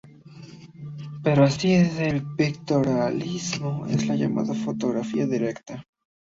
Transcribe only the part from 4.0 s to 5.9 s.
la llamada fotografía directa.